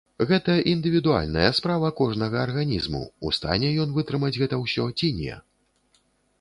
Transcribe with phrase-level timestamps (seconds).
[0.29, 5.41] Гэта індывідуальная справа кожнага арганізму, у стане ён вытрымаць гэта ўсё ці не.